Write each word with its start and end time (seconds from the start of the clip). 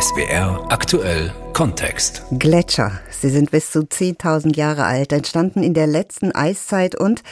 SWR 0.00 0.64
aktuell 0.68 1.32
Kontext. 1.58 2.22
Gletscher. 2.38 3.00
Sie 3.10 3.30
sind 3.30 3.50
bis 3.50 3.72
zu 3.72 3.80
10.000 3.80 4.54
Jahre 4.54 4.84
alt, 4.84 5.12
entstanden 5.12 5.64
in 5.64 5.74
der 5.74 5.88
letzten 5.88 6.30
Eiszeit 6.30 6.94
und 6.94 7.24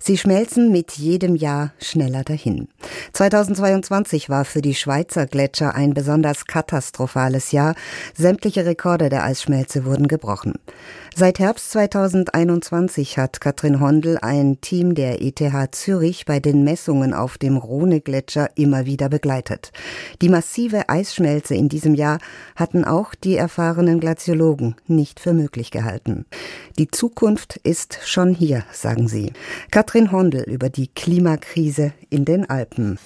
Sie 0.00 0.16
schmelzen 0.16 0.70
mit 0.70 0.92
jedem 0.92 1.34
Jahr 1.34 1.72
schneller 1.80 2.22
dahin. 2.22 2.68
2022 3.12 4.30
war 4.30 4.44
für 4.44 4.62
die 4.62 4.76
Schweizer 4.76 5.26
Gletscher 5.26 5.74
ein 5.74 5.92
besonders 5.92 6.46
katastrophales 6.46 7.50
Jahr. 7.50 7.74
Sämtliche 8.14 8.64
Rekorde 8.64 9.08
der 9.08 9.24
Eisschmelze 9.24 9.84
wurden 9.84 10.06
gebrochen. 10.06 10.54
Seit 11.16 11.40
Herbst 11.40 11.72
2021 11.72 13.18
hat 13.18 13.40
Katrin 13.40 13.80
Hondel 13.80 14.18
ein 14.22 14.60
Team 14.60 14.94
der 14.94 15.20
ETH 15.20 15.74
Zürich 15.74 16.26
bei 16.26 16.38
den 16.38 16.62
Messungen 16.62 17.12
auf 17.12 17.38
dem 17.38 17.56
Rhone-Gletscher 17.56 18.50
immer 18.54 18.86
wieder 18.86 19.08
begleitet. 19.08 19.72
Die 20.22 20.28
massive 20.28 20.88
Eisschmelze 20.88 21.56
in 21.56 21.68
diesem 21.68 21.94
Jahr 21.94 22.18
hatten 22.54 22.84
auch 22.84 23.16
die 23.16 23.34
erfahrenen 23.68 24.00
Glaziologen 24.00 24.76
nicht 24.86 25.20
für 25.20 25.34
möglich 25.34 25.70
gehalten. 25.70 26.24
Die 26.78 26.90
Zukunft 26.90 27.58
ist 27.64 27.98
schon 28.02 28.34
hier, 28.34 28.64
sagen 28.72 29.08
sie. 29.08 29.34
Katrin 29.70 30.10
Hondel 30.10 30.44
über 30.44 30.70
die 30.70 30.88
Klimakrise 30.88 31.92
in 32.08 32.24
den 32.24 32.48
Alpen. 32.48 32.98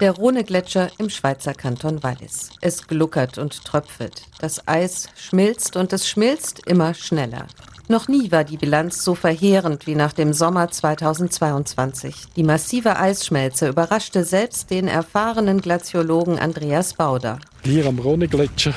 Der 0.00 0.10
Rhone-Gletscher 0.12 0.90
im 0.98 1.08
Schweizer 1.08 1.54
Kanton 1.54 2.02
Wallis. 2.02 2.50
Es 2.62 2.88
gluckert 2.88 3.38
und 3.38 3.64
tröpfelt. 3.64 4.24
Das 4.40 4.66
Eis 4.66 5.08
schmilzt 5.14 5.76
und 5.76 5.92
es 5.92 6.08
schmilzt 6.08 6.66
immer 6.66 6.94
schneller. 6.94 7.46
Noch 7.90 8.06
nie 8.06 8.30
war 8.30 8.44
die 8.44 8.58
Bilanz 8.58 9.02
so 9.02 9.14
verheerend 9.14 9.86
wie 9.86 9.94
nach 9.94 10.12
dem 10.12 10.34
Sommer 10.34 10.70
2022. 10.70 12.26
Die 12.36 12.42
massive 12.42 12.98
Eisschmelze 12.98 13.66
überraschte 13.66 14.24
selbst 14.24 14.70
den 14.70 14.88
erfahrenen 14.88 15.62
Glaziologen 15.62 16.38
Andreas 16.38 16.92
Bauder. 16.92 17.38
Hier 17.64 17.86
am 17.86 17.98
Rhone-Gletscher 17.98 18.74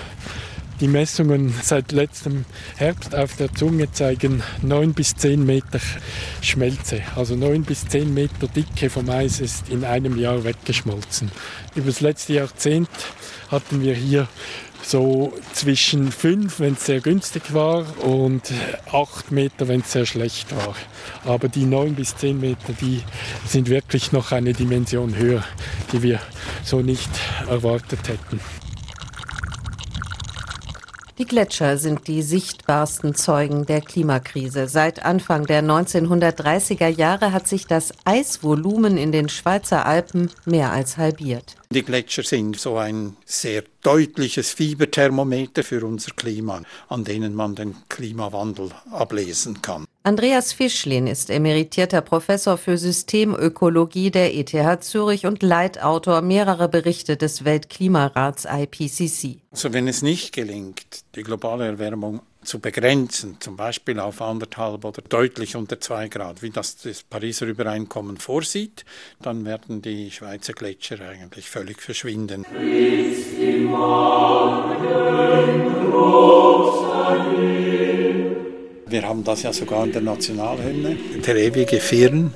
die 0.81 0.87
Messungen 0.87 1.53
seit 1.61 1.91
letztem 1.91 2.43
Herbst 2.75 3.13
auf 3.13 3.35
der 3.35 3.53
Zunge 3.53 3.91
zeigen 3.91 4.41
9 4.63 4.95
bis 4.95 5.13
10 5.15 5.45
Meter 5.45 5.79
Schmelze. 6.41 7.01
Also 7.15 7.35
9 7.35 7.61
bis 7.61 7.87
10 7.87 8.11
Meter 8.11 8.47
Dicke 8.47 8.89
vom 8.89 9.07
Eis 9.11 9.41
ist 9.41 9.69
in 9.69 9.85
einem 9.85 10.17
Jahr 10.17 10.43
weggeschmolzen. 10.43 11.31
Über 11.75 11.85
das 11.85 12.01
letzte 12.01 12.33
Jahrzehnt 12.33 12.89
hatten 13.51 13.81
wir 13.81 13.93
hier 13.93 14.27
so 14.83 15.33
zwischen 15.53 16.11
5, 16.11 16.59
wenn 16.59 16.73
es 16.73 16.85
sehr 16.85 17.01
günstig 17.01 17.53
war, 17.53 17.85
und 18.03 18.41
8 18.91 19.31
Meter, 19.31 19.67
wenn 19.67 19.81
es 19.81 19.91
sehr 19.91 20.05
schlecht 20.05 20.55
war. 20.55 20.75
Aber 21.25 21.47
die 21.47 21.65
9 21.65 21.95
bis 21.95 22.15
10 22.17 22.39
Meter, 22.39 22.73
die 22.79 23.01
sind 23.45 23.69
wirklich 23.69 24.11
noch 24.11 24.31
eine 24.31 24.53
Dimension 24.53 25.15
höher, 25.15 25.43
die 25.91 26.01
wir 26.03 26.19
so 26.63 26.81
nicht 26.81 27.09
erwartet 27.47 28.07
hätten. 28.07 28.39
Die 31.21 31.27
Gletscher 31.27 31.77
sind 31.77 32.07
die 32.07 32.23
sichtbarsten 32.23 33.13
Zeugen 33.13 33.67
der 33.67 33.81
Klimakrise. 33.81 34.67
Seit 34.67 35.05
Anfang 35.05 35.45
der 35.45 35.61
1930er 35.61 36.87
Jahre 36.87 37.31
hat 37.31 37.47
sich 37.47 37.67
das 37.67 37.93
Eisvolumen 38.05 38.97
in 38.97 39.11
den 39.11 39.29
Schweizer 39.29 39.85
Alpen 39.85 40.31
mehr 40.45 40.71
als 40.71 40.97
halbiert. 40.97 41.57
Die 41.69 41.83
Gletscher 41.83 42.23
sind 42.23 42.59
so 42.59 42.77
ein 42.77 43.17
sehr 43.23 43.63
deutliches 43.83 44.51
Fieberthermometer 44.51 45.61
für 45.61 45.85
unser 45.85 46.09
Klima, 46.13 46.63
an 46.89 47.03
denen 47.03 47.35
man 47.35 47.53
den 47.53 47.75
Klimawandel 47.87 48.71
ablesen 48.89 49.61
kann. 49.61 49.85
Andreas 50.03 50.51
Fischlin 50.51 51.05
ist 51.05 51.29
emeritierter 51.29 52.01
Professor 52.01 52.57
für 52.57 52.75
Systemökologie 52.75 54.09
der 54.09 54.33
ETH 54.33 54.83
Zürich 54.83 55.27
und 55.27 55.43
Leitautor 55.43 56.23
mehrerer 56.23 56.67
Berichte 56.69 57.17
des 57.17 57.45
Weltklimarats 57.45 58.45
IPCC. 58.45 59.37
Also 59.51 59.73
wenn 59.73 59.87
es 59.87 60.01
nicht 60.01 60.33
gelingt, 60.33 61.03
die 61.13 61.21
globale 61.21 61.67
Erwärmung 61.67 62.21
zu 62.43 62.57
begrenzen, 62.57 63.37
zum 63.39 63.55
Beispiel 63.55 63.99
auf 63.99 64.23
anderthalb 64.23 64.85
oder 64.85 65.03
deutlich 65.07 65.55
unter 65.55 65.79
zwei 65.79 66.07
Grad, 66.07 66.41
wie 66.41 66.49
das 66.49 66.77
das 66.77 67.03
Pariser 67.03 67.45
Übereinkommen 67.45 68.17
vorsieht, 68.17 68.85
dann 69.21 69.45
werden 69.45 69.83
die 69.83 70.09
Schweizer 70.09 70.53
Gletscher 70.53 70.99
eigentlich 71.07 71.47
völlig 71.47 71.79
verschwinden. 71.79 72.43
Wir 78.91 79.07
haben 79.07 79.23
das 79.23 79.43
ja 79.43 79.53
sogar 79.53 79.85
in 79.85 79.93
der 79.93 80.01
Nationalhymne, 80.01 80.97
der 81.25 81.35
ewige 81.37 81.79
Firn. 81.79 82.33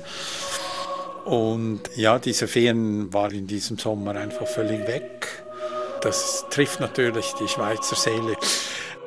Und 1.26 1.82
ja, 1.96 2.18
diese 2.18 2.48
Firn 2.48 3.12
war 3.12 3.30
in 3.30 3.46
diesem 3.46 3.76
Sommer 3.76 4.16
einfach 4.16 4.46
völlig 4.46 4.86
weg. 4.86 5.28
Das 6.00 6.46
trifft 6.48 6.80
natürlich 6.80 7.34
die 7.34 7.46
Schweizer 7.46 7.94
Seele. 7.94 8.36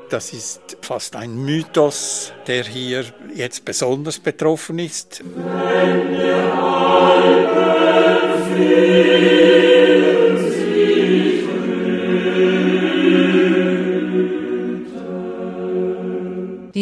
Das 0.09 0.31
ist 0.31 0.77
fast 0.81 1.15
ein 1.15 1.43
Mythos, 1.43 2.33
der 2.45 2.65
hier 2.65 3.05
jetzt 3.33 3.65
besonders 3.65 4.19
betroffen 4.19 4.77
ist. 4.77 5.23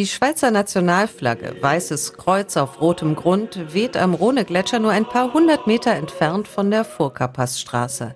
Die 0.08 0.14
Schweizer 0.14 0.52
Nationalflagge, 0.52 1.58
weißes 1.60 2.14
Kreuz 2.14 2.56
auf 2.56 2.80
rotem 2.80 3.14
Grund, 3.14 3.74
weht 3.74 3.98
am 3.98 4.14
Rhone-Gletscher 4.14 4.80
nur 4.80 4.92
ein 4.92 5.04
paar 5.04 5.34
hundert 5.34 5.68
Meter 5.68 5.92
entfernt 5.92 6.48
von 6.48 6.72
der 6.72 6.86
Furka-Passstraße. 6.86 8.16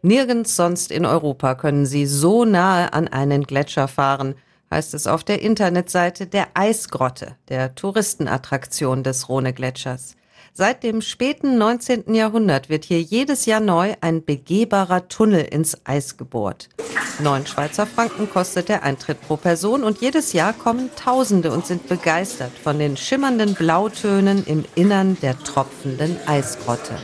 Nirgends 0.00 0.56
sonst 0.56 0.90
in 0.90 1.04
Europa 1.04 1.54
können 1.54 1.84
Sie 1.84 2.06
so 2.06 2.46
nahe 2.46 2.94
an 2.94 3.06
einen 3.08 3.42
Gletscher 3.42 3.86
fahren 3.86 4.36
heißt 4.70 4.94
es 4.94 5.06
auf 5.06 5.24
der 5.24 5.42
Internetseite 5.42 6.26
der 6.26 6.48
Eisgrotte, 6.54 7.36
der 7.50 7.74
Touristenattraktion 7.74 9.02
des 9.02 9.28
Rhone-Gletschers. 9.28 10.16
Seit 10.58 10.84
dem 10.84 11.02
späten 11.02 11.58
19. 11.58 12.14
Jahrhundert 12.14 12.70
wird 12.70 12.86
hier 12.86 13.02
jedes 13.02 13.44
Jahr 13.44 13.60
neu 13.60 13.92
ein 14.00 14.24
begehbarer 14.24 15.06
Tunnel 15.06 15.44
ins 15.44 15.76
Eis 15.84 16.16
gebohrt. 16.16 16.70
Neun 17.18 17.46
Schweizer 17.46 17.86
Franken 17.86 18.30
kostet 18.30 18.70
der 18.70 18.82
Eintritt 18.82 19.20
pro 19.20 19.36
Person 19.36 19.84
und 19.84 20.00
jedes 20.00 20.32
Jahr 20.32 20.54
kommen 20.54 20.88
Tausende 20.96 21.52
und 21.52 21.66
sind 21.66 21.90
begeistert 21.90 22.52
von 22.56 22.78
den 22.78 22.96
schimmernden 22.96 23.52
Blautönen 23.52 24.46
im 24.46 24.64
Innern 24.74 25.18
der 25.20 25.38
tropfenden 25.38 26.16
Eisgrotte. 26.26 26.96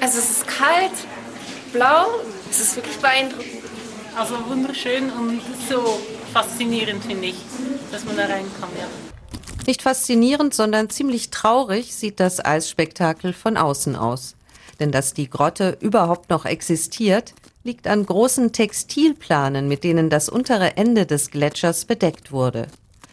Also 0.00 0.18
es 0.18 0.30
ist 0.30 0.48
kalt, 0.48 0.90
blau, 1.72 2.06
es 2.50 2.58
ist 2.58 2.74
wirklich 2.74 2.96
beeindruckend. 2.96 3.62
Also 4.18 4.34
wunderschön 4.48 5.08
und 5.12 5.40
so 5.68 6.00
faszinierend, 6.32 7.04
finde 7.04 7.28
ich, 7.28 7.36
dass 7.92 8.04
man 8.04 8.16
da 8.16 8.24
rein 8.24 8.46
kann, 8.60 8.70
ja. 8.76 9.13
Nicht 9.66 9.82
faszinierend, 9.82 10.52
sondern 10.52 10.90
ziemlich 10.90 11.30
traurig 11.30 11.94
sieht 11.94 12.20
das 12.20 12.44
Eisspektakel 12.44 13.32
von 13.32 13.56
außen 13.56 13.96
aus. 13.96 14.36
Denn 14.78 14.92
dass 14.92 15.14
die 15.14 15.30
Grotte 15.30 15.78
überhaupt 15.80 16.28
noch 16.28 16.44
existiert, 16.44 17.34
liegt 17.62 17.86
an 17.86 18.04
großen 18.04 18.52
Textilplanen, 18.52 19.66
mit 19.66 19.82
denen 19.84 20.10
das 20.10 20.28
untere 20.28 20.76
Ende 20.76 21.06
des 21.06 21.30
Gletschers 21.30 21.86
bedeckt 21.86 22.30
wurde. 22.30 22.66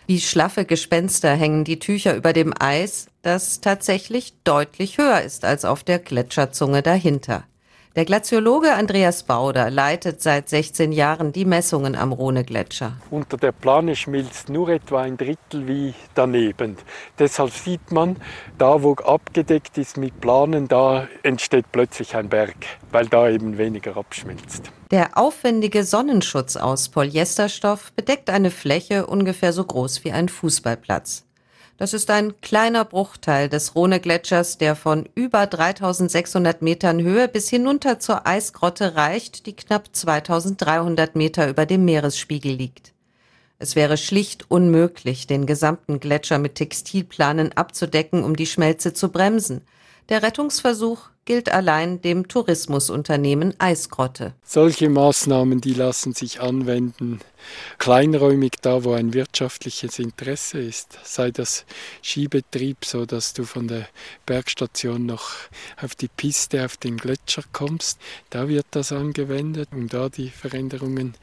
Wie 0.07 0.19
schlaffe 0.19 0.65
Gespenster 0.65 1.33
hängen 1.35 1.63
die 1.63 1.79
Tücher 1.79 2.15
über 2.15 2.33
dem 2.33 2.53
Eis, 2.59 3.07
das 3.21 3.61
tatsächlich 3.61 4.33
deutlich 4.43 4.97
höher 4.97 5.21
ist 5.21 5.45
als 5.45 5.63
auf 5.63 5.83
der 5.83 5.99
Gletscherzunge 5.99 6.81
dahinter. 6.81 7.45
Der 7.93 8.05
Glaziologe 8.05 8.73
Andreas 8.73 9.23
Bauder 9.23 9.69
leitet 9.69 10.21
seit 10.21 10.47
16 10.47 10.93
Jahren 10.93 11.33
die 11.33 11.43
Messungen 11.43 11.97
am 11.97 12.13
Rhone-Gletscher. 12.13 12.93
Unter 13.09 13.35
der 13.35 13.51
Plane 13.51 13.97
schmilzt 13.97 14.47
nur 14.47 14.69
etwa 14.69 15.01
ein 15.01 15.17
Drittel 15.17 15.67
wie 15.67 15.93
daneben. 16.13 16.77
Deshalb 17.19 17.51
sieht 17.51 17.91
man, 17.91 18.15
da 18.57 18.81
wo 18.81 18.93
abgedeckt 18.93 19.77
ist 19.77 19.97
mit 19.97 20.21
Planen, 20.21 20.69
da 20.69 21.09
entsteht 21.23 21.65
plötzlich 21.73 22.15
ein 22.15 22.29
Berg, 22.29 22.55
weil 22.93 23.07
da 23.07 23.27
eben 23.27 23.57
weniger 23.57 23.97
abschmilzt. 23.97 24.71
Der 24.89 25.17
aufwendige 25.17 25.83
Sonnenschutz 25.83 26.55
aus 26.55 26.87
Polyesterstoff 26.87 27.91
bedeckt 27.91 28.29
eine 28.29 28.51
Fläche 28.51 29.05
ungefähr 29.05 29.51
so 29.51 29.65
groß 29.65 30.05
wie 30.05 30.13
ein 30.13 30.29
Fußballplatz. 30.29 31.25
Das 31.81 31.95
ist 31.95 32.11
ein 32.11 32.39
kleiner 32.41 32.85
Bruchteil 32.85 33.49
des 33.49 33.75
Rhone-Gletschers, 33.75 34.59
der 34.59 34.75
von 34.75 35.09
über 35.15 35.47
3600 35.47 36.61
Metern 36.61 37.01
Höhe 37.01 37.27
bis 37.27 37.49
hinunter 37.49 37.97
zur 37.97 38.27
Eisgrotte 38.27 38.93
reicht, 38.93 39.47
die 39.47 39.55
knapp 39.55 39.89
2300 39.91 41.15
Meter 41.15 41.49
über 41.49 41.65
dem 41.65 41.83
Meeresspiegel 41.83 42.53
liegt. 42.53 42.93
Es 43.57 43.75
wäre 43.75 43.97
schlicht 43.97 44.51
unmöglich, 44.51 45.25
den 45.25 45.47
gesamten 45.47 45.99
Gletscher 45.99 46.37
mit 46.37 46.53
Textilplanen 46.53 47.51
abzudecken, 47.53 48.23
um 48.23 48.35
die 48.35 48.45
Schmelze 48.45 48.93
zu 48.93 49.09
bremsen. 49.09 49.61
Der 50.09 50.23
Rettungsversuch 50.23 51.11
gilt 51.25 51.49
allein 51.49 52.01
dem 52.01 52.27
Tourismusunternehmen 52.27 53.53
Eisgrotte. 53.59 54.33
Solche 54.43 54.89
Maßnahmen, 54.89 55.61
die 55.61 55.73
lassen 55.73 56.13
sich 56.13 56.41
anwenden, 56.41 57.19
kleinräumig 57.77 58.53
da, 58.61 58.83
wo 58.83 58.93
ein 58.93 59.13
wirtschaftliches 59.13 59.99
Interesse 59.99 60.59
ist, 60.59 60.97
sei 61.03 61.31
das 61.31 61.65
Skibetrieb, 62.03 62.83
so 62.83 63.05
dass 63.05 63.33
du 63.33 63.43
von 63.43 63.67
der 63.67 63.87
Bergstation 64.25 65.05
noch 65.05 65.29
auf 65.81 65.95
die 65.95 66.09
Piste, 66.09 66.65
auf 66.65 66.77
den 66.77 66.97
Gletscher 66.97 67.43
kommst, 67.53 67.99
da 68.31 68.47
wird 68.47 68.65
das 68.71 68.91
angewendet, 68.91 69.69
um 69.71 69.87
da 69.87 70.09
die 70.09 70.29
Veränderungen 70.29 71.13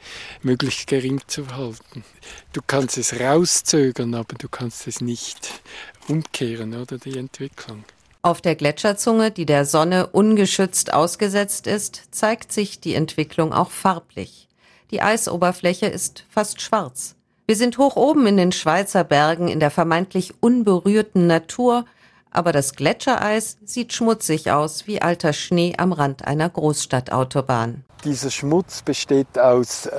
möglichst 0.41 0.87
gering 0.87 1.21
zu 1.27 1.55
halten. 1.55 2.05
Du 2.53 2.61
kannst 2.65 2.97
es 2.97 3.19
rauszögern, 3.19 4.15
aber 4.15 4.35
du 4.35 4.47
kannst 4.47 4.87
es 4.87 5.01
nicht 5.01 5.61
umkehren, 6.07 6.73
oder 6.73 6.97
die 6.97 7.17
Entwicklung. 7.17 7.83
Auf 8.21 8.41
der 8.41 8.55
Gletscherzunge, 8.55 9.31
die 9.31 9.45
der 9.45 9.63
Sonne 9.65 10.07
ungeschützt 10.07 10.93
ausgesetzt 10.93 11.67
ist, 11.67 12.01
zeigt 12.11 12.51
sich 12.51 12.81
die 12.81 12.93
Entwicklung 12.93 13.53
auch 13.53 13.71
farblich. 13.71 14.49
Die 14.91 15.01
Eisoberfläche 15.01 15.85
ist 15.85 16.25
fast 16.29 16.61
schwarz. 16.61 17.15
Wir 17.45 17.55
sind 17.55 17.77
hoch 17.77 17.95
oben 17.95 18.27
in 18.27 18.35
den 18.35 18.51
Schweizer 18.51 19.05
Bergen 19.05 19.47
in 19.47 19.61
der 19.61 19.71
vermeintlich 19.71 20.33
unberührten 20.41 21.27
Natur, 21.27 21.85
aber 22.29 22.51
das 22.51 22.75
Gletschereis 22.75 23.57
sieht 23.63 23.93
schmutzig 23.93 24.51
aus 24.51 24.85
wie 24.85 25.01
alter 25.01 25.31
Schnee 25.31 25.75
am 25.77 25.93
Rand 25.93 26.27
einer 26.27 26.49
Großstadtautobahn. 26.49 27.85
Dieser 28.03 28.31
Schmutz 28.31 28.81
besteht 28.81 29.39
aus 29.39 29.89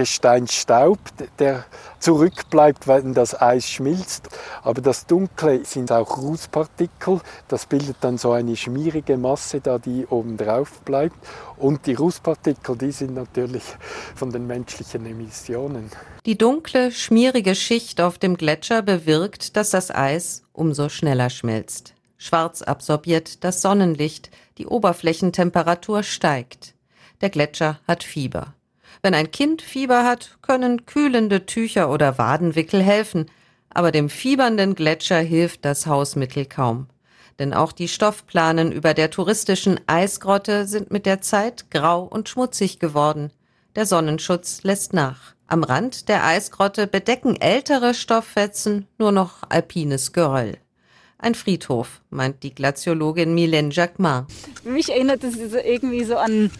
Gesteinsstaub, 0.00 0.98
der 1.38 1.66
zurückbleibt, 1.98 2.88
wenn 2.88 3.12
das 3.12 3.38
Eis 3.38 3.68
schmilzt. 3.68 4.30
Aber 4.62 4.80
das 4.80 5.04
Dunkle 5.04 5.66
sind 5.66 5.92
auch 5.92 6.16
Rußpartikel. 6.16 7.20
Das 7.48 7.66
bildet 7.66 7.96
dann 8.00 8.16
so 8.16 8.32
eine 8.32 8.56
schmierige 8.56 9.18
Masse, 9.18 9.60
da 9.60 9.78
die 9.78 10.06
oben 10.06 10.38
drauf 10.38 10.80
bleibt. 10.86 11.16
Und 11.58 11.84
die 11.84 11.92
Rußpartikel, 11.92 12.78
die 12.78 12.92
sind 12.92 13.12
natürlich 13.12 13.64
von 14.14 14.30
den 14.30 14.46
menschlichen 14.46 15.04
Emissionen. 15.04 15.90
Die 16.24 16.38
dunkle, 16.38 16.92
schmierige 16.92 17.54
Schicht 17.54 18.00
auf 18.00 18.16
dem 18.16 18.38
Gletscher 18.38 18.80
bewirkt, 18.80 19.54
dass 19.54 19.68
das 19.68 19.90
Eis 19.90 20.44
umso 20.54 20.88
schneller 20.88 21.28
schmilzt. 21.28 21.92
Schwarz 22.16 22.62
absorbiert 22.62 23.44
das 23.44 23.60
Sonnenlicht, 23.60 24.30
die 24.56 24.66
Oberflächentemperatur 24.66 26.02
steigt. 26.02 26.74
Der 27.20 27.28
Gletscher 27.28 27.80
hat 27.86 28.02
Fieber. 28.02 28.54
Wenn 29.02 29.14
ein 29.14 29.30
Kind 29.30 29.62
Fieber 29.62 30.04
hat, 30.04 30.38
können 30.42 30.84
kühlende 30.84 31.46
Tücher 31.46 31.90
oder 31.90 32.18
Wadenwickel 32.18 32.82
helfen, 32.82 33.26
aber 33.70 33.92
dem 33.92 34.10
fiebernden 34.10 34.74
Gletscher 34.74 35.20
hilft 35.20 35.64
das 35.64 35.86
Hausmittel 35.86 36.44
kaum. 36.44 36.88
Denn 37.38 37.54
auch 37.54 37.72
die 37.72 37.88
Stoffplanen 37.88 38.72
über 38.72 38.92
der 38.92 39.10
touristischen 39.10 39.80
Eisgrotte 39.86 40.66
sind 40.66 40.90
mit 40.90 41.06
der 41.06 41.22
Zeit 41.22 41.70
grau 41.70 42.02
und 42.02 42.28
schmutzig 42.28 42.78
geworden. 42.78 43.32
Der 43.76 43.86
Sonnenschutz 43.86 44.62
lässt 44.64 44.92
nach. 44.92 45.34
Am 45.46 45.64
Rand 45.64 46.08
der 46.08 46.24
Eisgrotte 46.24 46.86
bedecken 46.86 47.40
ältere 47.40 47.94
Stofffetzen 47.94 48.86
nur 48.98 49.12
noch 49.12 49.42
alpines 49.48 50.12
Geröll. 50.12 50.58
Ein 51.18 51.34
Friedhof, 51.34 52.00
meint 52.10 52.42
die 52.42 52.54
Glaziologin 52.54 53.34
Mylène 53.34 53.72
Jacquemart. 53.72 54.30
Mich 54.64 54.90
erinnert 54.90 55.22
das 55.22 55.34
irgendwie 55.36 56.04
so 56.04 56.16
an 56.16 56.50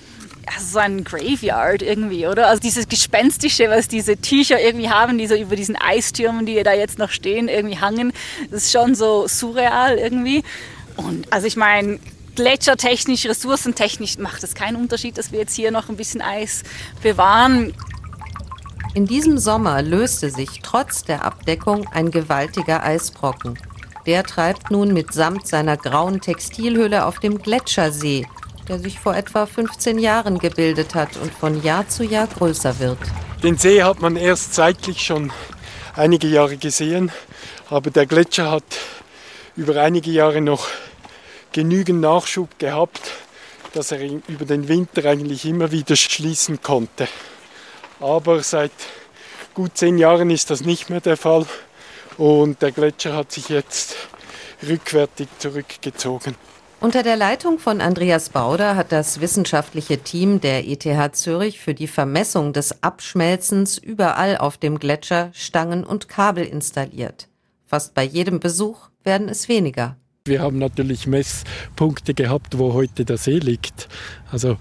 ja, 0.47 0.61
so 0.61 0.79
ein 0.79 1.05
Graveyard 1.05 1.83
irgendwie, 1.83 2.27
oder? 2.27 2.49
Also 2.49 2.61
dieses 2.61 2.89
Gespenstische, 2.89 3.69
was 3.69 3.89
diese 3.89 4.17
Tücher 4.17 4.61
irgendwie 4.61 4.89
haben, 4.89 5.19
die 5.19 5.27
so 5.27 5.35
über 5.35 5.57
diesen 5.57 5.77
Eistürmen, 5.77 6.47
die 6.47 6.63
da 6.63 6.73
jetzt 6.73 6.99
noch 6.99 7.11
stehen, 7.11 7.49
irgendwie 7.49 7.79
hangen, 7.79 8.13
das 8.51 8.65
ist 8.65 8.73
schon 8.73 8.95
so 8.95 9.27
surreal 9.29 9.99
irgendwie. 9.99 10.43
Und 10.97 11.33
also 11.33 11.47
ich 11.47 11.57
meine, 11.57 11.99
gletschertechnisch, 12.37 13.27
ressourcentechnisch 13.27 14.19
macht 14.19 14.43
es 14.45 14.55
keinen 14.55 14.77
Unterschied, 14.77 15.19
dass 15.19 15.33
wir 15.33 15.41
jetzt 15.41 15.55
hier 15.55 15.71
noch 15.71 15.89
ein 15.89 15.97
bisschen 15.97 16.23
Eis 16.23 16.63
bewahren. 17.03 17.75
In 18.95 19.07
diesem 19.07 19.39
Sommer 19.39 19.83
löste 19.83 20.31
sich 20.31 20.61
trotz 20.63 21.05
der 21.05 21.25
Abdeckung 21.25 21.87
ein 21.93 22.11
gewaltiger 22.11 22.83
Eisbrocken. 22.83 23.59
Der 24.07 24.25
treibt 24.25 24.71
nun 24.71 24.93
mitsamt 24.93 25.47
seiner 25.47 25.77
grauen 25.77 26.21
Textilhülle 26.21 27.05
auf 27.05 27.19
dem 27.19 27.39
Gletschersee 27.39 28.27
der 28.71 28.79
sich 28.79 29.01
vor 29.01 29.17
etwa 29.17 29.47
15 29.47 29.99
Jahren 29.99 30.39
gebildet 30.39 30.95
hat 30.95 31.17
und 31.17 31.35
von 31.35 31.61
Jahr 31.61 31.89
zu 31.89 32.05
Jahr 32.05 32.29
größer 32.29 32.79
wird. 32.79 33.01
Den 33.43 33.59
See 33.59 33.83
hat 33.83 34.01
man 34.01 34.15
erst 34.15 34.55
seitlich 34.55 35.03
schon 35.05 35.33
einige 35.97 36.29
Jahre 36.29 36.57
gesehen, 36.57 37.11
aber 37.69 37.91
der 37.91 38.07
Gletscher 38.07 38.49
hat 38.49 38.63
über 39.57 39.83
einige 39.83 40.13
Jahre 40.13 40.41
noch 40.41 40.69
genügend 41.51 42.01
Nachschub 42.01 42.61
gehabt, 42.61 43.01
dass 43.73 43.91
er 43.91 44.09
über 44.29 44.45
den 44.45 44.69
Winter 44.69 45.05
eigentlich 45.05 45.45
immer 45.47 45.73
wieder 45.73 45.97
schließen 45.97 46.63
konnte. 46.63 47.09
Aber 47.99 48.41
seit 48.45 48.71
gut 49.53 49.77
zehn 49.77 49.99
Jahren 49.99 50.31
ist 50.31 50.49
das 50.49 50.61
nicht 50.61 50.91
mehr 50.91 51.01
der 51.01 51.17
Fall 51.17 51.45
und 52.19 52.63
der 52.63 52.71
Gletscher 52.71 53.17
hat 53.17 53.33
sich 53.33 53.49
jetzt 53.49 53.97
rückwärtig 54.63 55.27
zurückgezogen. 55.39 56.37
Unter 56.81 57.03
der 57.03 57.17
Leitung 57.17 57.59
von 57.59 57.83
Andreas 57.83 58.31
Bauder 58.31 58.75
hat 58.75 58.91
das 58.91 59.21
wissenschaftliche 59.21 59.99
Team 59.99 60.41
der 60.41 60.67
ETH 60.67 61.15
Zürich 61.15 61.61
für 61.61 61.75
die 61.75 61.87
Vermessung 61.87 62.55
des 62.55 62.83
Abschmelzens 62.83 63.77
überall 63.77 64.39
auf 64.39 64.57
dem 64.57 64.79
Gletscher 64.79 65.29
Stangen 65.35 65.85
und 65.85 66.09
Kabel 66.09 66.47
installiert. 66.47 67.29
Fast 67.67 67.93
bei 67.93 68.03
jedem 68.03 68.41
Besuch 68.41 68.89
werden 69.05 69.29
es 69.29 69.47
weniger. 69.47 69.97
Wir 70.29 70.43
haben 70.43 70.59
natürlich 70.59 71.07
Messpunkte 71.07 72.13
gehabt, 72.13 72.59
wo 72.59 72.75
heute 72.75 73.07
der 73.07 73.17
See 73.17 73.39
liegt. 73.39 73.89
Also 74.31 74.59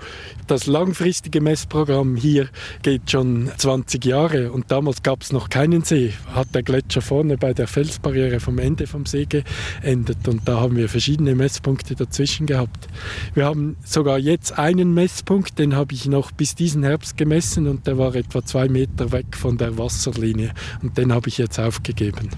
das 0.47 0.67
langfristige 0.67 1.41
Messprogramm 1.41 2.15
hier 2.15 2.47
geht 2.81 3.11
schon 3.11 3.51
20 3.57 4.05
Jahre 4.05 4.53
und 4.53 4.71
damals 4.71 5.03
gab 5.03 5.21
es 5.21 5.33
noch 5.33 5.49
keinen 5.49 5.83
See. 5.83 6.13
Hat 6.33 6.55
der 6.55 6.63
Gletscher 6.63 7.01
vorne 7.01 7.35
bei 7.35 7.53
der 7.53 7.67
Felsbarriere 7.67 8.39
vom 8.39 8.57
Ende 8.57 8.87
vom 8.87 9.05
See 9.05 9.25
geendet 9.25 10.29
und 10.29 10.47
da 10.47 10.61
haben 10.61 10.77
wir 10.77 10.87
verschiedene 10.87 11.35
Messpunkte 11.35 11.93
dazwischen 11.93 12.45
gehabt. 12.47 12.87
Wir 13.33 13.43
haben 13.43 13.75
sogar 13.83 14.17
jetzt 14.17 14.57
einen 14.57 14.93
Messpunkt, 14.93 15.59
den 15.59 15.75
habe 15.75 15.93
ich 15.93 16.05
noch 16.05 16.31
bis 16.31 16.55
diesen 16.55 16.83
Herbst 16.83 17.17
gemessen 17.17 17.67
und 17.67 17.85
der 17.85 17.97
war 17.97 18.15
etwa 18.15 18.45
zwei 18.45 18.69
Meter 18.69 19.11
weg 19.11 19.35
von 19.35 19.57
der 19.57 19.77
Wasserlinie 19.77 20.53
und 20.81 20.97
den 20.97 21.11
habe 21.11 21.27
ich 21.27 21.37
jetzt 21.37 21.59
aufgegeben. 21.59 22.29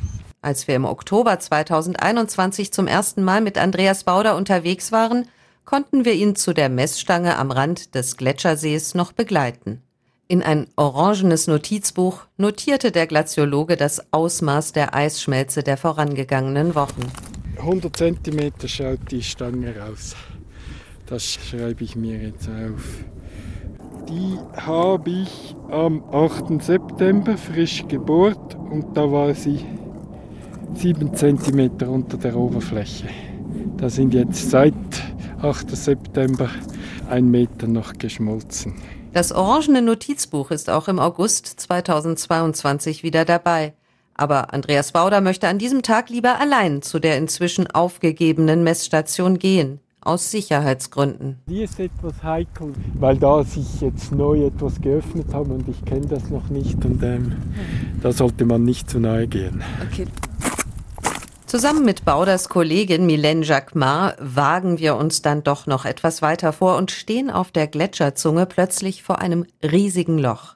Als 0.43 0.67
wir 0.67 0.75
im 0.75 0.85
Oktober 0.85 1.37
2021 1.37 2.73
zum 2.73 2.87
ersten 2.87 3.23
Mal 3.23 3.41
mit 3.41 3.59
Andreas 3.59 4.03
Bauder 4.03 4.35
unterwegs 4.35 4.91
waren, 4.91 5.27
konnten 5.65 6.03
wir 6.03 6.13
ihn 6.13 6.35
zu 6.35 6.53
der 6.53 6.67
Messstange 6.67 7.37
am 7.37 7.51
Rand 7.51 7.93
des 7.93 8.17
Gletschersees 8.17 8.95
noch 8.95 9.11
begleiten. 9.11 9.83
In 10.27 10.41
ein 10.41 10.65
orangenes 10.77 11.45
Notizbuch 11.45 12.21
notierte 12.37 12.91
der 12.91 13.05
Glaziologe 13.05 13.77
das 13.77 14.11
Ausmaß 14.11 14.71
der 14.71 14.95
Eisschmelze 14.95 15.61
der 15.61 15.77
vorangegangenen 15.77 16.73
Wochen. 16.73 17.01
100 17.59 17.95
cm 17.95 18.51
schaut 18.65 19.11
die 19.11 19.21
Stange 19.21 19.75
raus. 19.77 20.15
Das 21.05 21.23
schreibe 21.23 21.83
ich 21.83 21.95
mir 21.95 22.17
jetzt 22.17 22.49
auf. 22.49 23.05
Die 24.09 24.39
habe 24.59 25.11
ich 25.11 25.55
am 25.69 26.03
8. 26.11 26.63
September 26.63 27.37
frisch 27.37 27.85
gebohrt 27.87 28.55
und 28.55 28.97
da 28.97 29.11
war 29.11 29.35
sie 29.35 29.63
7 30.73 31.15
cm 31.15 31.71
unter 31.87 32.17
der 32.17 32.35
Oberfläche. 32.35 33.07
Da 33.77 33.89
sind 33.89 34.13
jetzt 34.13 34.49
seit 34.49 34.73
8. 35.41 35.69
September 35.75 36.49
ein 37.09 37.29
Meter 37.29 37.67
noch 37.67 37.93
geschmolzen. 37.93 38.75
Das 39.13 39.31
orangene 39.31 39.81
Notizbuch 39.81 40.51
ist 40.51 40.69
auch 40.69 40.87
im 40.87 40.99
August 40.99 41.47
2022 41.47 43.03
wieder 43.03 43.25
dabei. 43.25 43.73
Aber 44.13 44.53
Andreas 44.53 44.91
Bauder 44.91 45.19
möchte 45.19 45.47
an 45.47 45.57
diesem 45.57 45.81
Tag 45.83 46.09
lieber 46.09 46.39
allein 46.39 46.81
zu 46.81 46.99
der 46.99 47.17
inzwischen 47.17 47.67
aufgegebenen 47.67 48.63
Messstation 48.63 49.39
gehen. 49.39 49.79
Aus 50.03 50.31
Sicherheitsgründen. 50.31 51.39
Die 51.47 51.61
ist 51.61 51.79
etwas 51.79 52.23
heikel, 52.23 52.73
weil 52.95 53.17
da 53.17 53.43
sich 53.43 53.81
jetzt 53.81 54.11
neu 54.11 54.45
etwas 54.45 54.81
geöffnet 54.81 55.31
haben 55.31 55.51
und 55.51 55.67
ich 55.67 55.85
kenne 55.85 56.07
das 56.07 56.29
noch 56.29 56.49
nicht 56.49 56.83
und 56.85 57.03
ähm, 57.03 57.35
da 58.01 58.11
sollte 58.11 58.45
man 58.45 58.63
nicht 58.63 58.89
zu 58.89 58.99
nahe 58.99 59.27
gehen. 59.27 59.61
Okay. 59.91 60.07
Zusammen 61.51 61.83
mit 61.83 62.05
Bauders 62.05 62.47
Kollegin 62.47 63.05
Mylène 63.05 63.43
Jacquemart 63.43 64.15
wagen 64.21 64.79
wir 64.79 64.95
uns 64.95 65.21
dann 65.21 65.43
doch 65.43 65.67
noch 65.67 65.83
etwas 65.83 66.21
weiter 66.21 66.53
vor 66.53 66.77
und 66.77 66.91
stehen 66.91 67.29
auf 67.29 67.51
der 67.51 67.67
Gletscherzunge 67.67 68.45
plötzlich 68.45 69.03
vor 69.03 69.19
einem 69.19 69.45
riesigen 69.61 70.17
Loch. 70.17 70.55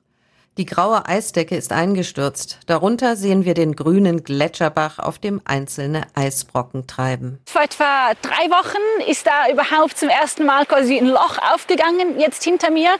Die 0.58 0.66
graue 0.66 1.06
Eisdecke 1.06 1.58
ist 1.58 1.74
eingestürzt. 1.74 2.60
Darunter 2.66 3.18
sehen 3.18 3.44
wir 3.44 3.56
den 3.56 3.76
grünen 3.76 4.24
Gletscherbach, 4.24 5.00
auf 5.00 5.20
dem 5.20 5.42
einzelne 5.44 6.04
Eisbrocken 6.14 6.88
treiben. 6.88 7.42
Vor 7.46 7.64
etwa 7.64 8.14
drei 8.22 8.50
Wochen 8.50 9.12
ist 9.12 9.28
da 9.28 9.52
überhaupt 9.52 9.98
zum 9.98 10.08
ersten 10.08 10.46
Mal 10.46 10.66
quasi 10.66 10.98
ein 10.98 11.08
Loch 11.08 11.40
aufgegangen, 11.54 12.22
jetzt 12.22 12.42
hinter 12.46 12.72
mir. 12.72 12.92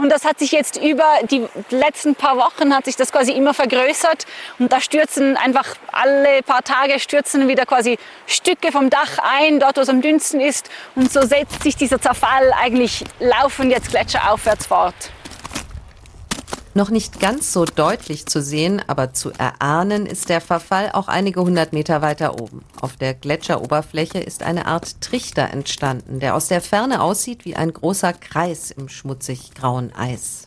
Und 0.00 0.08
das 0.08 0.24
hat 0.24 0.38
sich 0.38 0.50
jetzt 0.50 0.78
über 0.78 1.04
die 1.30 1.46
letzten 1.68 2.14
paar 2.14 2.38
Wochen 2.38 2.74
hat 2.74 2.86
sich 2.86 2.96
das 2.96 3.12
quasi 3.12 3.32
immer 3.32 3.52
vergrößert. 3.52 4.24
Und 4.58 4.72
da 4.72 4.80
stürzen 4.80 5.36
einfach 5.36 5.74
alle 5.92 6.42
paar 6.42 6.62
Tage 6.62 6.98
stürzen 6.98 7.48
wieder 7.48 7.66
quasi 7.66 7.98
Stücke 8.26 8.72
vom 8.72 8.88
Dach 8.88 9.18
ein, 9.18 9.60
dort 9.60 9.76
wo 9.76 9.82
es 9.82 9.90
am 9.90 10.00
dünnsten 10.00 10.40
ist. 10.40 10.70
Und 10.94 11.12
so 11.12 11.20
setzt 11.20 11.62
sich 11.64 11.76
dieser 11.76 12.00
Zerfall 12.00 12.50
eigentlich 12.58 13.04
laufend 13.18 13.72
jetzt 13.72 13.90
gletscheraufwärts 13.90 14.68
fort. 14.68 14.94
Noch 16.72 16.90
nicht 16.90 17.18
ganz 17.18 17.52
so 17.52 17.64
deutlich 17.64 18.26
zu 18.26 18.40
sehen, 18.40 18.80
aber 18.86 19.12
zu 19.12 19.32
erahnen 19.32 20.06
ist 20.06 20.28
der 20.28 20.40
Verfall 20.40 20.90
auch 20.92 21.08
einige 21.08 21.40
hundert 21.40 21.72
Meter 21.72 22.00
weiter 22.00 22.40
oben. 22.40 22.64
Auf 22.80 22.96
der 22.96 23.14
Gletscheroberfläche 23.14 24.20
ist 24.20 24.44
eine 24.44 24.66
Art 24.66 25.00
Trichter 25.00 25.50
entstanden, 25.50 26.20
der 26.20 26.36
aus 26.36 26.46
der 26.46 26.60
Ferne 26.60 27.02
aussieht 27.02 27.44
wie 27.44 27.56
ein 27.56 27.72
großer 27.72 28.12
Kreis 28.12 28.70
im 28.70 28.88
schmutzig 28.88 29.52
grauen 29.54 29.92
Eis. 29.96 30.46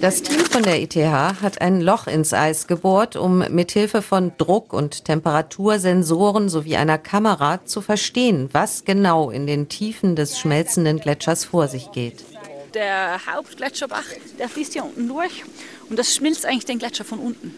Das 0.00 0.22
Team 0.22 0.40
von 0.40 0.62
der 0.62 0.80
ETH 0.80 0.96
hat 0.96 1.60
ein 1.60 1.82
Loch 1.82 2.06
ins 2.06 2.32
Eis 2.32 2.66
gebohrt, 2.66 3.16
um 3.16 3.40
mithilfe 3.50 4.00
von 4.00 4.32
Druck- 4.38 4.72
und 4.72 5.04
Temperatursensoren 5.04 6.48
sowie 6.48 6.76
einer 6.76 6.96
Kamera 6.96 7.66
zu 7.66 7.82
verstehen, 7.82 8.48
was 8.52 8.86
genau 8.86 9.30
in 9.30 9.46
den 9.46 9.68
Tiefen 9.68 10.16
des 10.16 10.38
schmelzenden 10.38 11.00
Gletschers 11.00 11.44
vor 11.44 11.68
sich 11.68 11.92
geht. 11.92 12.24
Der 12.72 13.20
Hauptgletscherbach, 13.26 14.04
der 14.38 14.48
fließt 14.48 14.72
hier 14.72 14.84
unten 14.84 15.06
durch 15.06 15.44
und 15.90 15.98
das 15.98 16.14
schmilzt 16.14 16.46
eigentlich 16.46 16.64
den 16.64 16.78
Gletscher 16.78 17.04
von 17.04 17.18
unten. 17.18 17.54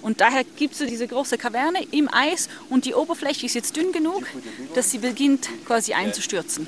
Und 0.00 0.22
daher 0.22 0.44
gibt 0.44 0.72
es 0.72 0.86
diese 0.88 1.06
große 1.06 1.36
Kaverne 1.36 1.78
im 1.90 2.08
Eis 2.10 2.48
und 2.70 2.86
die 2.86 2.94
Oberfläche 2.94 3.44
ist 3.44 3.54
jetzt 3.54 3.76
dünn 3.76 3.92
genug, 3.92 4.24
dass 4.74 4.90
sie 4.90 4.98
beginnt 4.98 5.48
quasi 5.66 5.92
einzustürzen. 5.92 6.66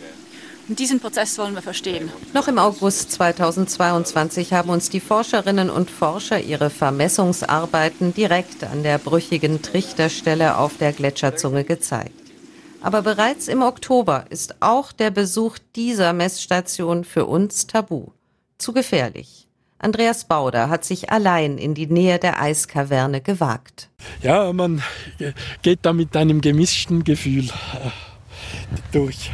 Und 0.67 0.79
diesen 0.79 0.99
Prozess 0.99 1.37
wollen 1.39 1.55
wir 1.55 1.63
verstehen. 1.63 2.11
Noch 2.33 2.49
im 2.49 2.59
August 2.59 3.13
2022 3.13 4.53
haben 4.55 4.71
uns 4.71 4.89
die 4.89 5.01
Forscherinnen 5.01 5.69
und 5.69 5.91
Forscher 5.91 6.41
ihre 6.41 6.71
Vermessungsarbeiten 6.71 8.15
direkt 8.15 8.65
an 8.65 8.83
der 8.83 8.99
brüchigen 8.99 9.61
Trichterstelle 9.61 10.57
auf 10.57 10.79
der 10.79 10.93
Gletscherzunge 10.93 11.65
gezeigt. 11.65 12.13
Aber 12.81 13.03
bereits 13.03 13.49
im 13.49 13.63
Oktober 13.63 14.27
ist 14.31 14.57
auch 14.61 14.93
der 14.93 15.11
Besuch 15.11 15.59
dieser 15.77 16.13
Messstation 16.13 17.05
für 17.05 17.27
uns 17.27 17.67
tabu. 17.67 18.09
Zu 18.59 18.73
gefährlich. 18.73 19.47
Andreas 19.79 20.25
Bauder 20.25 20.71
hat 20.71 20.85
sich 20.85 21.11
allein 21.11 21.59
in 21.59 21.75
die 21.75 21.87
Nähe 21.87 22.19
der 22.19 22.41
Eiskaverne 22.41 23.21
gewagt. 23.21 23.91
Ja, 24.23 24.51
man 24.53 24.83
geht 25.63 25.81
da 25.83 25.93
mit 25.93 26.17
einem 26.17 26.41
gemischten 26.41 27.05
Gefühl 27.05 27.45
äh, 27.45 27.91
durch. 28.93 29.31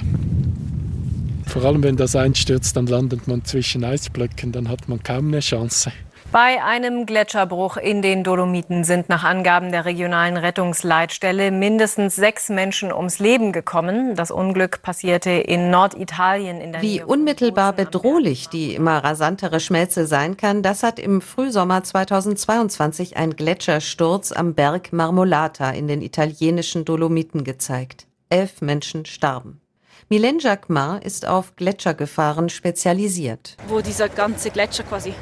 Vor 1.51 1.65
allem, 1.65 1.83
wenn 1.83 1.97
das 1.97 2.15
einstürzt, 2.15 2.77
dann 2.77 2.87
landet 2.87 3.27
man 3.27 3.45
zwischen 3.45 3.83
Eisblöcken, 3.83 4.53
dann 4.53 4.69
hat 4.69 4.89
man 4.89 5.03
kaum 5.03 5.27
eine 5.27 5.41
Chance. 5.41 5.91
Bei 6.31 6.63
einem 6.63 7.07
Gletscherbruch 7.07 7.77
in 7.77 8.03
den 8.03 8.23
Dolomiten 8.23 8.85
sind 8.85 9.09
nach 9.09 9.25
Angaben 9.25 9.73
der 9.73 9.85
regionalen 9.85 10.37
Rettungsleitstelle 10.37 11.51
mindestens 11.51 12.15
sechs 12.15 12.51
Menschen 12.51 12.93
ums 12.93 13.19
Leben 13.19 13.51
gekommen. 13.51 14.15
Das 14.15 14.31
Unglück 14.31 14.81
passierte 14.81 15.31
in 15.31 15.71
Norditalien 15.71 16.61
in 16.61 16.71
der 16.71 16.83
Wie 16.83 17.03
unmittelbar 17.03 17.73
bedrohlich 17.73 18.49
die 18.49 18.77
immer 18.77 19.03
rasantere 19.03 19.59
Schmelze 19.59 20.07
sein 20.07 20.37
kann, 20.37 20.63
das 20.63 20.85
hat 20.85 21.01
im 21.01 21.21
Frühsommer 21.21 21.83
2022 21.83 23.17
ein 23.17 23.35
Gletschersturz 23.35 24.31
am 24.31 24.55
Berg 24.55 24.93
Marmolata 24.93 25.73
in 25.73 25.89
den 25.89 26.01
italienischen 26.01 26.85
Dolomiten 26.85 27.43
gezeigt. 27.43 28.07
Elf 28.29 28.61
Menschen 28.61 29.05
starben. 29.05 29.61
Mylène 30.09 30.41
Jacquemart 30.41 31.05
ist 31.05 31.27
auf 31.27 31.55
Gletschergefahren 31.57 32.49
spezialisiert. 32.49 33.57
Wo 33.69 33.81
dieser 33.81 34.09
ganze 34.09 34.51
Gletscher 34.51 34.85
quasi 34.85 35.15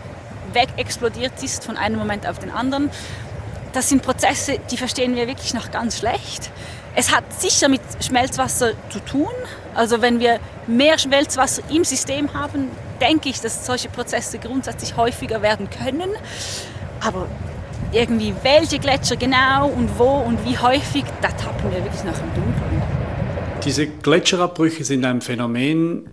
wegexplodiert 0.52 1.42
ist 1.42 1.64
von 1.64 1.76
einem 1.76 1.98
Moment 1.98 2.26
auf 2.26 2.38
den 2.38 2.50
anderen. 2.50 2.90
Das 3.72 3.88
sind 3.88 4.02
Prozesse, 4.02 4.58
die 4.70 4.76
verstehen 4.76 5.14
wir 5.14 5.26
wirklich 5.26 5.54
noch 5.54 5.70
ganz 5.70 5.98
schlecht. 5.98 6.50
Es 6.94 7.14
hat 7.14 7.24
sicher 7.38 7.68
mit 7.68 7.80
Schmelzwasser 8.00 8.72
zu 8.90 9.00
tun. 9.00 9.28
Also 9.74 10.00
wenn 10.00 10.20
wir 10.20 10.40
mehr 10.66 10.98
Schmelzwasser 10.98 11.62
im 11.70 11.84
System 11.84 12.32
haben, 12.34 12.70
denke 13.00 13.28
ich, 13.28 13.40
dass 13.40 13.66
solche 13.66 13.88
Prozesse 13.88 14.38
grundsätzlich 14.38 14.96
häufiger 14.96 15.42
werden 15.42 15.68
können. 15.70 16.10
Aber 17.00 17.28
irgendwie 17.92 18.34
welche 18.42 18.78
Gletscher 18.78 19.16
genau 19.16 19.68
und 19.68 19.98
wo 19.98 20.08
und 20.08 20.44
wie 20.44 20.58
häufig, 20.58 21.04
da 21.20 21.28
tappen 21.28 21.70
wir 21.70 21.84
wirklich 21.84 22.04
noch 22.04 22.18
im 22.18 22.34
Dunkeln. 22.34 22.97
Diese 23.68 23.86
Gletscherabbrüche 23.86 24.82
sind 24.82 25.04
ein 25.04 25.20
Phänomen, 25.20 26.08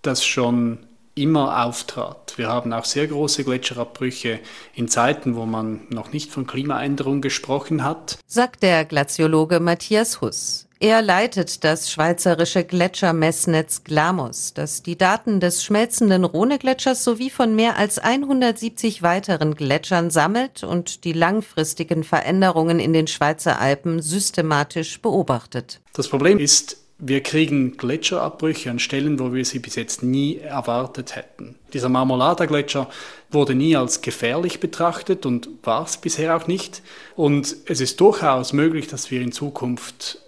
das 0.00 0.24
schon 0.24 0.78
immer 1.14 1.62
auftrat. 1.66 2.32
Wir 2.36 2.48
haben 2.48 2.72
auch 2.72 2.86
sehr 2.86 3.06
große 3.06 3.44
Gletscherabbrüche 3.44 4.40
in 4.72 4.88
Zeiten, 4.88 5.36
wo 5.36 5.44
man 5.44 5.82
noch 5.90 6.14
nicht 6.14 6.32
von 6.32 6.46
Klimaänderung 6.46 7.20
gesprochen 7.20 7.84
hat. 7.84 8.18
Sagt 8.26 8.62
der 8.62 8.86
Glaziologe 8.86 9.60
Matthias 9.60 10.22
Huss. 10.22 10.68
Er 10.80 11.02
leitet 11.02 11.64
das 11.64 11.90
schweizerische 11.90 12.64
Gletschermessnetz 12.64 13.84
Glamos, 13.84 14.54
das 14.54 14.82
die 14.82 14.96
Daten 14.96 15.38
des 15.38 15.62
schmelzenden 15.64 16.24
Rhonegletschers 16.24 17.04
sowie 17.04 17.28
von 17.28 17.54
mehr 17.54 17.76
als 17.76 17.98
170 17.98 19.02
weiteren 19.02 19.54
Gletschern 19.54 20.08
sammelt 20.08 20.64
und 20.64 21.04
die 21.04 21.12
langfristigen 21.12 22.04
Veränderungen 22.04 22.80
in 22.80 22.94
den 22.94 23.06
Schweizer 23.06 23.60
Alpen 23.60 24.00
systematisch 24.00 25.02
beobachtet. 25.02 25.82
Das 25.92 26.08
Problem 26.08 26.38
ist, 26.38 26.85
wir 26.98 27.22
kriegen 27.22 27.76
Gletscherabbrüche 27.76 28.70
an 28.70 28.78
Stellen, 28.78 29.18
wo 29.18 29.34
wir 29.34 29.44
sie 29.44 29.58
bis 29.58 29.74
jetzt 29.74 30.02
nie 30.02 30.38
erwartet 30.38 31.14
hätten. 31.14 31.56
Dieser 31.74 31.90
Marmolada-Gletscher 31.90 32.88
wurde 33.30 33.54
nie 33.54 33.76
als 33.76 34.00
gefährlich 34.00 34.60
betrachtet 34.60 35.26
und 35.26 35.48
war 35.62 35.84
es 35.84 35.98
bisher 35.98 36.34
auch 36.34 36.46
nicht. 36.46 36.82
Und 37.14 37.54
es 37.66 37.80
ist 37.80 38.00
durchaus 38.00 38.54
möglich, 38.54 38.86
dass 38.86 39.10
wir 39.10 39.20
in 39.20 39.32
Zukunft 39.32 40.20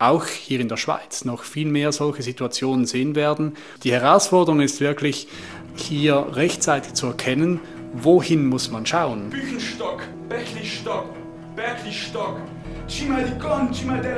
auch 0.00 0.26
hier 0.26 0.60
in 0.60 0.68
der 0.68 0.78
Schweiz 0.78 1.24
noch 1.24 1.44
viel 1.44 1.68
mehr 1.68 1.92
solche 1.92 2.22
Situationen 2.22 2.86
sehen 2.86 3.14
werden. 3.14 3.56
Die 3.84 3.92
Herausforderung 3.92 4.60
ist 4.60 4.80
wirklich, 4.80 5.28
hier 5.76 6.26
rechtzeitig 6.32 6.94
zu 6.94 7.08
erkennen, 7.08 7.60
wohin 7.92 8.46
muss 8.46 8.70
man 8.70 8.84
schauen. 8.84 9.30
Büchenstock, 9.30 10.02
Bächlistock, 10.28 11.04
Berglistock, 11.04 11.19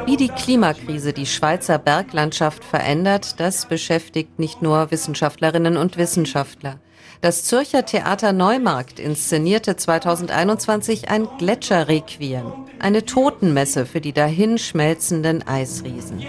wie 0.06 0.16
die 0.16 0.28
Klimakrise 0.28 1.12
die 1.12 1.26
Schweizer 1.26 1.78
Berglandschaft 1.78 2.64
verändert, 2.64 3.38
das 3.40 3.66
beschäftigt 3.66 4.38
nicht 4.38 4.62
nur 4.62 4.90
Wissenschaftlerinnen 4.90 5.76
und 5.76 5.96
Wissenschaftler. 5.96 6.78
Das 7.20 7.44
Zürcher 7.44 7.86
Theater 7.86 8.32
Neumarkt 8.32 8.98
inszenierte 8.98 9.76
2021 9.76 11.08
ein 11.08 11.28
Gletscherrequiem, 11.38 12.52
eine 12.80 13.04
Totenmesse 13.04 13.86
für 13.86 14.00
die 14.00 14.12
dahinschmelzenden 14.12 15.46
Eisriesen. 15.46 16.20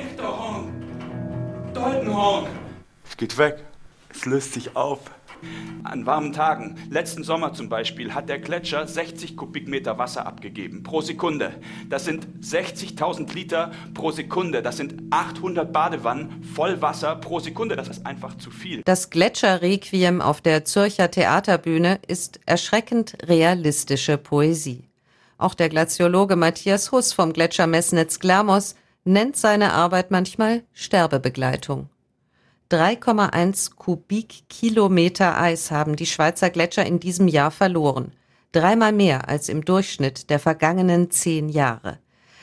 Es 3.10 3.18
geht 3.18 3.38
weg, 3.38 3.64
es 4.14 4.26
löst 4.26 4.54
sich 4.54 4.76
auf. 4.76 5.00
An 5.84 6.06
warmen 6.06 6.32
Tagen, 6.32 6.76
letzten 6.90 7.24
Sommer 7.24 7.54
zum 7.54 7.68
Beispiel, 7.68 8.14
hat 8.14 8.30
der 8.30 8.40
Gletscher 8.40 8.88
60 8.88 9.36
Kubikmeter 9.36 9.98
Wasser 9.98 10.26
abgegeben 10.26 10.84
pro 10.84 11.02
Sekunde. 11.02 11.56
Das 11.90 12.06
sind 12.06 12.26
60.000 12.42 13.34
Liter 13.34 13.72
pro 13.94 14.12
Sekunde. 14.12 14.62
Das 14.62 14.78
sind 14.78 14.96
800 15.10 15.74
Badewannen 15.74 16.42
voll 16.44 16.82
Wasser 16.82 17.16
pro 17.18 17.40
Sekunde. 17.40 17.76
Das 17.76 17.90
ist 17.90 18.06
einfach 18.06 18.38
zu 18.38 18.50
viel. 18.50 18.82
Das 18.86 19.10
Gletscherrequiem 19.10 20.22
auf 20.22 20.40
der 20.40 20.64
Zürcher 20.64 21.12
Theaterbühne 21.12 22.00
ist 22.08 22.40
erschreckend 22.46 23.18
realistische 23.28 24.18
Poesie. 24.18 24.88
Auch 25.38 25.54
der 25.54 25.68
Glaziologe 25.68 26.38
Matthias 26.38 26.92
Huss 26.94 27.12
vom 27.12 27.34
Gletschermessnetz 27.34 28.20
Glamos 28.20 28.76
nennt 29.04 29.36
seine 29.36 29.74
Arbeit 29.74 30.12
manchmal 30.12 30.64
Sterbebegleitung. 30.74 31.90
3,1 32.74 33.76
Kubikkilometer 33.76 35.40
Eis 35.40 35.70
haben 35.70 35.96
die 35.96 36.08
Schweizer 36.08 36.50
Gletscher 36.50 36.84
in 36.84 37.00
diesem 37.00 37.28
Jahr 37.28 37.52
verloren. 37.52 38.14
Dreimal 38.52 38.92
mehr 38.92 39.30
als 39.30 39.48
im 39.48 39.64
Durchschnitt 39.64 40.32
der 40.32 40.40
vergangenen 40.40 41.12
zehn 41.12 41.50
Jahre. 41.50 42.00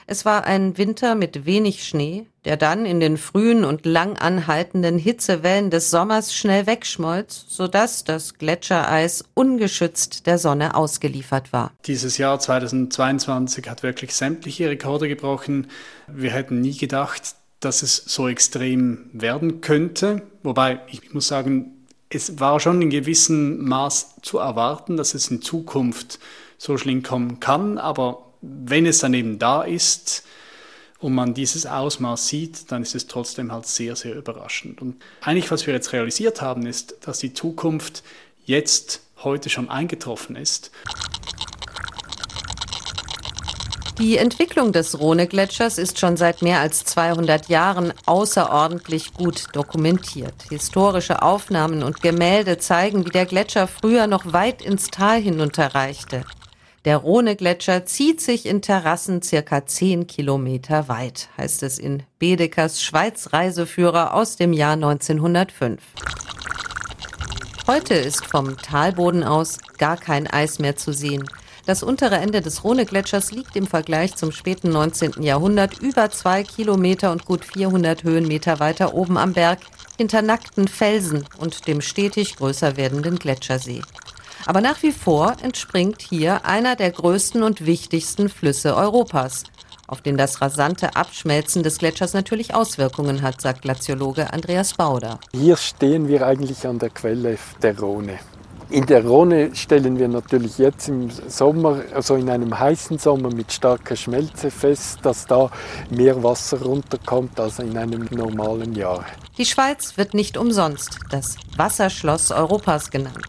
Es 0.06 0.25
war 0.25 0.44
ein 0.44 0.78
Winter 0.78 1.16
mit 1.16 1.46
wenig 1.46 1.82
Schnee, 1.82 2.26
der 2.44 2.56
dann 2.56 2.87
in 2.87 3.00
den 3.00 3.16
frühen 3.16 3.64
und 3.64 3.87
lang 3.87 4.16
anhaltenden 4.18 4.99
Hitzewellen 4.99 5.70
des 5.70 5.90
Sommers 5.90 6.32
schnell 6.32 6.68
wegschmolz, 6.68 7.46
sodass 7.49 8.04
das 8.04 8.34
Gletschereis 8.34 9.25
ungeschützt 9.34 10.28
der 10.28 10.38
Sonne 10.38 10.76
ausgeliefert 10.76 11.52
war. 11.52 11.72
Dieses 11.87 12.18
Jahr 12.18 12.38
2022 12.38 13.68
hat 13.68 13.82
wirklich 13.82 14.14
sämtliche 14.14 14.70
Rekorde 14.70 15.08
gebrochen. 15.08 15.66
Wir 16.06 16.30
hätten 16.30 16.60
nie 16.60 16.76
gedacht, 16.76 17.34
dass 17.60 17.82
es 17.82 17.96
so 17.96 18.28
extrem 18.28 19.10
werden 19.12 19.60
könnte. 19.60 20.22
Wobei 20.42 20.80
ich 20.88 21.12
muss 21.12 21.28
sagen, 21.28 21.86
es 22.08 22.40
war 22.40 22.58
schon 22.58 22.82
in 22.82 22.90
gewissem 22.90 23.64
Maß 23.64 24.16
zu 24.22 24.38
erwarten, 24.38 24.96
dass 24.96 25.14
es 25.14 25.30
in 25.30 25.42
Zukunft 25.42 26.18
so 26.58 26.76
schlimm 26.76 27.02
kommen 27.02 27.38
kann. 27.38 27.78
Aber 27.78 28.26
wenn 28.40 28.86
es 28.86 28.98
dann 28.98 29.14
eben 29.14 29.38
da 29.38 29.62
ist 29.62 30.24
und 30.98 31.14
man 31.14 31.34
dieses 31.34 31.66
Ausmaß 31.66 32.26
sieht, 32.26 32.72
dann 32.72 32.82
ist 32.82 32.94
es 32.94 33.06
trotzdem 33.06 33.52
halt 33.52 33.66
sehr, 33.66 33.94
sehr 33.94 34.16
überraschend. 34.16 34.82
Und 34.82 35.02
eigentlich, 35.20 35.50
was 35.50 35.66
wir 35.66 35.74
jetzt 35.74 35.92
realisiert 35.92 36.42
haben, 36.42 36.66
ist, 36.66 36.96
dass 37.02 37.20
die 37.20 37.32
Zukunft 37.32 38.02
jetzt 38.44 39.02
heute 39.22 39.50
schon 39.50 39.68
eingetroffen 39.68 40.34
ist. 40.34 40.70
Die 44.00 44.16
Entwicklung 44.16 44.73
des 44.73 44.99
Rhone-Gletschers 44.99 45.76
ist 45.76 45.99
schon 45.99 46.16
seit 46.16 46.40
mehr 46.40 46.61
als 46.61 46.85
200 46.87 47.50
Jahren 47.50 47.92
außerordentlich 48.07 49.12
gut 49.12 49.49
dokumentiert. 49.52 50.33
Historische 50.49 51.21
Aufnahmen 51.21 51.83
und 51.83 52.00
Gemälde 52.00 52.57
zeigen, 52.57 53.04
wie 53.04 53.11
der 53.11 53.26
Gletscher 53.26 53.66
früher 53.69 54.07
noch 54.07 54.33
weit 54.33 54.62
ins 54.62 54.87
Tal 54.87 55.21
hinunterreichte. 55.21 56.25
Der 56.87 56.97
Rhone-Gletscher 56.97 57.85
zieht 57.85 58.23
sich 58.23 58.47
in 58.47 58.62
Terrassen 58.62 59.21
circa 59.21 59.66
10 59.66 60.07
Kilometer 60.07 60.88
weit, 60.88 61.28
heißt 61.37 61.62
es 61.62 61.78
in 61.78 62.02
Bedekers 62.19 62.83
Schweiz-Reiseführer 62.83 64.14
aus 64.14 64.37
dem 64.37 64.54
Jahr 64.54 64.73
1905. 64.73 65.83
Heute 67.66 67.92
ist 67.92 68.25
vom 68.25 68.57
Talboden 68.57 69.25
aus 69.25 69.59
gar 69.76 69.99
kein 69.99 70.26
Eis 70.26 70.59
mehr 70.59 70.76
zu 70.76 70.95
sehen. 70.95 71.28
Das 71.70 71.84
untere 71.84 72.16
Ende 72.16 72.40
des 72.40 72.64
Rhone-Gletschers 72.64 73.30
liegt 73.30 73.54
im 73.54 73.68
Vergleich 73.68 74.16
zum 74.16 74.32
späten 74.32 74.70
19. 74.70 75.22
Jahrhundert 75.22 75.78
über 75.78 76.10
zwei 76.10 76.42
Kilometer 76.42 77.12
und 77.12 77.26
gut 77.26 77.44
400 77.44 78.02
Höhenmeter 78.02 78.58
weiter 78.58 78.92
oben 78.92 79.16
am 79.16 79.34
Berg 79.34 79.60
hinter 79.96 80.20
nackten 80.20 80.66
Felsen 80.66 81.24
und 81.38 81.68
dem 81.68 81.80
stetig 81.80 82.34
größer 82.34 82.76
werdenden 82.76 83.20
Gletschersee. 83.20 83.82
Aber 84.46 84.60
nach 84.60 84.82
wie 84.82 84.90
vor 84.90 85.36
entspringt 85.42 86.02
hier 86.02 86.44
einer 86.44 86.74
der 86.74 86.90
größten 86.90 87.44
und 87.44 87.64
wichtigsten 87.64 88.28
Flüsse 88.28 88.74
Europas, 88.74 89.44
auf 89.86 90.00
den 90.00 90.16
das 90.16 90.40
rasante 90.40 90.96
Abschmelzen 90.96 91.62
des 91.62 91.78
Gletschers 91.78 92.14
natürlich 92.14 92.52
Auswirkungen 92.52 93.22
hat, 93.22 93.40
sagt 93.40 93.62
Glaziologe 93.62 94.32
Andreas 94.32 94.74
Bauder. 94.74 95.20
Hier 95.30 95.56
stehen 95.56 96.08
wir 96.08 96.26
eigentlich 96.26 96.66
an 96.66 96.80
der 96.80 96.90
Quelle 96.90 97.38
der 97.62 97.78
Rhone. 97.78 98.18
In 98.70 98.86
der 98.86 99.04
Rhone 99.04 99.50
stellen 99.56 99.98
wir 99.98 100.06
natürlich 100.06 100.58
jetzt 100.58 100.88
im 100.88 101.10
Sommer, 101.10 101.82
also 101.92 102.14
in 102.14 102.30
einem 102.30 102.56
heißen 102.56 102.98
Sommer 102.98 103.34
mit 103.34 103.52
starker 103.52 103.96
Schmelze 103.96 104.48
fest, 104.52 105.00
dass 105.02 105.26
da 105.26 105.50
mehr 105.90 106.22
Wasser 106.22 106.62
runterkommt 106.62 107.40
als 107.40 107.58
in 107.58 107.76
einem 107.76 108.06
normalen 108.12 108.76
Jahr. 108.76 109.04
Die 109.38 109.44
Schweiz 109.44 109.96
wird 109.96 110.14
nicht 110.14 110.36
umsonst 110.36 111.00
das 111.10 111.34
Wasserschloss 111.56 112.30
Europas 112.30 112.92
genannt. 112.92 113.26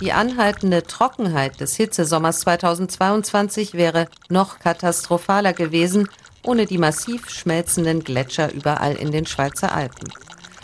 Die 0.00 0.12
anhaltende 0.12 0.82
Trockenheit 0.82 1.60
des 1.60 1.76
Hitzesommers 1.76 2.40
2022 2.40 3.74
wäre 3.74 4.08
noch 4.28 4.58
katastrophaler 4.58 5.52
gewesen, 5.52 6.08
ohne 6.42 6.66
die 6.66 6.78
massiv 6.78 7.30
schmelzenden 7.30 8.02
Gletscher 8.02 8.52
überall 8.52 8.96
in 8.96 9.12
den 9.12 9.26
Schweizer 9.26 9.72
Alpen. 9.72 10.08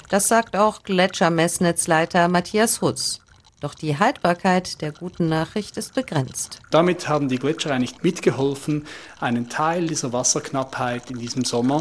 Das 0.09 0.27
sagt 0.27 0.57
auch 0.57 0.83
Gletschermessnetzleiter 0.83 2.27
Matthias 2.27 2.81
Hutz. 2.81 3.21
Doch 3.61 3.75
die 3.75 3.99
Haltbarkeit 3.99 4.83
der 4.83 4.93
guten 4.93 5.29
Nachricht 5.29 5.77
ist 5.79 5.95
begrenzt. 5.95 6.61
Damit 6.71 7.09
haben 7.09 7.29
die 7.29 7.39
Gletscher 7.39 7.73
eigentlich 7.73 8.03
mitgeholfen, 8.03 8.87
einen 9.19 9.49
Teil 9.49 9.87
dieser 9.87 10.13
Wasserknappheit 10.13 11.11
in 11.11 11.19
diesem 11.19 11.45
Sommer 11.45 11.81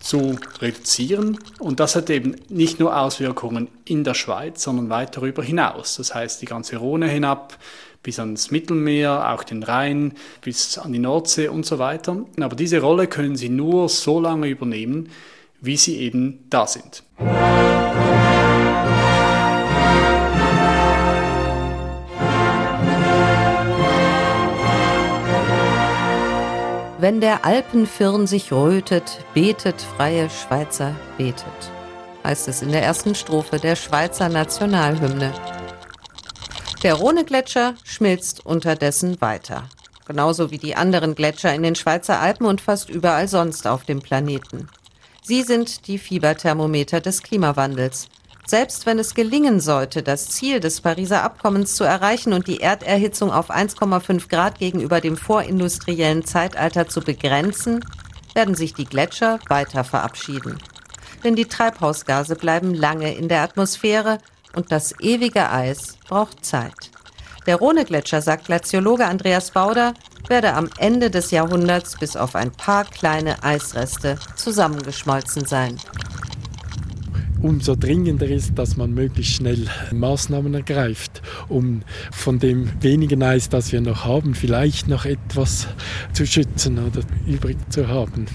zu 0.00 0.36
reduzieren. 0.60 1.38
Und 1.58 1.80
das 1.80 1.96
hat 1.96 2.10
eben 2.10 2.36
nicht 2.48 2.80
nur 2.80 2.96
Auswirkungen 2.98 3.68
in 3.84 4.04
der 4.04 4.14
Schweiz, 4.14 4.62
sondern 4.62 4.90
weit 4.90 5.16
darüber 5.16 5.42
hinaus. 5.42 5.96
Das 5.96 6.14
heißt, 6.14 6.42
die 6.42 6.46
ganze 6.46 6.76
Rhone 6.76 7.08
hinab 7.08 7.58
bis 8.02 8.18
ans 8.18 8.50
Mittelmeer, 8.50 9.30
auch 9.32 9.44
den 9.44 9.62
Rhein, 9.62 10.14
bis 10.40 10.78
an 10.78 10.92
die 10.92 10.98
Nordsee 10.98 11.48
und 11.48 11.64
so 11.64 11.78
weiter. 11.78 12.24
Aber 12.40 12.56
diese 12.56 12.80
Rolle 12.80 13.06
können 13.06 13.36
sie 13.36 13.48
nur 13.48 13.88
so 13.88 14.18
lange 14.18 14.48
übernehmen, 14.48 15.10
wie 15.60 15.76
sie 15.76 15.98
eben 15.98 16.44
da 16.50 16.66
sind. 16.66 17.04
Wenn 27.02 27.20
der 27.20 27.44
Alpenfirn 27.44 28.28
sich 28.28 28.52
rötet, 28.52 29.24
betet 29.34 29.82
freie 29.82 30.30
Schweizer, 30.30 30.94
betet, 31.18 31.44
heißt 32.22 32.46
es 32.46 32.62
in 32.62 32.70
der 32.70 32.84
ersten 32.84 33.16
Strophe 33.16 33.58
der 33.58 33.74
Schweizer 33.74 34.28
Nationalhymne. 34.28 35.34
Der 36.84 36.94
Rhone-Gletscher 36.94 37.74
schmilzt 37.82 38.46
unterdessen 38.46 39.20
weiter. 39.20 39.64
Genauso 40.06 40.52
wie 40.52 40.58
die 40.58 40.76
anderen 40.76 41.16
Gletscher 41.16 41.52
in 41.52 41.64
den 41.64 41.74
Schweizer 41.74 42.20
Alpen 42.20 42.46
und 42.46 42.60
fast 42.60 42.88
überall 42.88 43.26
sonst 43.26 43.66
auf 43.66 43.82
dem 43.82 44.00
Planeten. 44.00 44.68
Sie 45.24 45.42
sind 45.42 45.88
die 45.88 45.98
Fieberthermometer 45.98 47.00
des 47.00 47.24
Klimawandels. 47.24 48.06
Selbst 48.52 48.84
wenn 48.84 48.98
es 48.98 49.14
gelingen 49.14 49.60
sollte, 49.60 50.02
das 50.02 50.28
Ziel 50.28 50.60
des 50.60 50.82
Pariser 50.82 51.22
Abkommens 51.22 51.74
zu 51.74 51.84
erreichen 51.84 52.34
und 52.34 52.48
die 52.48 52.60
Erderhitzung 52.60 53.32
auf 53.32 53.50
1,5 53.50 54.28
Grad 54.28 54.58
gegenüber 54.58 55.00
dem 55.00 55.16
vorindustriellen 55.16 56.26
Zeitalter 56.26 56.86
zu 56.86 57.00
begrenzen, 57.00 57.82
werden 58.34 58.54
sich 58.54 58.74
die 58.74 58.84
Gletscher 58.84 59.38
weiter 59.48 59.84
verabschieden. 59.84 60.58
Denn 61.24 61.34
die 61.34 61.46
Treibhausgase 61.46 62.36
bleiben 62.36 62.74
lange 62.74 63.14
in 63.14 63.28
der 63.28 63.40
Atmosphäre 63.40 64.18
und 64.54 64.70
das 64.70 65.00
ewige 65.00 65.48
Eis 65.48 65.96
braucht 66.06 66.44
Zeit. 66.44 66.90
Der 67.46 67.56
Rhone-Gletscher, 67.56 68.20
sagt 68.20 68.44
Glaziologe 68.44 69.06
Andreas 69.06 69.52
Bauder, 69.52 69.94
werde 70.28 70.52
am 70.52 70.68
Ende 70.76 71.10
des 71.10 71.30
Jahrhunderts 71.30 71.96
bis 71.98 72.18
auf 72.18 72.34
ein 72.34 72.52
paar 72.52 72.84
kleine 72.84 73.42
Eisreste 73.42 74.18
zusammengeschmolzen 74.36 75.46
sein 75.46 75.80
umso 77.42 77.74
dringender 77.74 78.28
ist, 78.28 78.58
dass 78.58 78.76
man 78.76 78.94
möglichst 78.94 79.34
schnell 79.34 79.66
Maßnahmen 79.92 80.54
ergreift, 80.54 81.22
um 81.48 81.82
von 82.12 82.38
dem 82.38 82.70
wenigen 82.82 83.22
Eis, 83.22 83.48
das 83.48 83.72
wir 83.72 83.80
noch 83.80 84.04
haben, 84.04 84.34
vielleicht 84.34 84.88
noch 84.88 85.04
etwas 85.04 85.66
zu 86.12 86.26
schützen 86.26 86.78
oder 86.78 87.00
übrig 87.26 87.56
zu 87.70 87.88
haben. 87.88 88.26